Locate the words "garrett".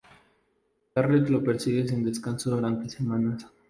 0.95-1.29